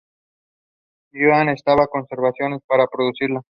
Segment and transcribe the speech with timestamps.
[1.13, 3.43] Joe Roth estaba en conversaciones para producirla.